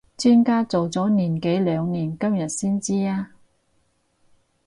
[0.17, 3.33] 磚家做咗年幾兩年今日先知呀？